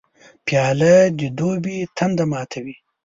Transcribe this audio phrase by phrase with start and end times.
[0.45, 2.75] پیاله د دوبي تنده ماته کړي.